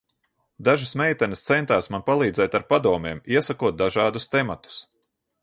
[0.69, 4.83] Dažas meitenes centās man palīdzēt ar padomiem, iesakot dažādus tematus.